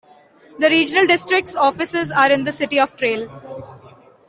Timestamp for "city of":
2.51-2.95